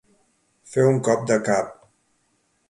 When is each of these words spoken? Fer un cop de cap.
Fer 0.71 0.85
un 0.93 0.97
cop 1.09 1.27
de 1.33 1.37
cap. 1.51 1.77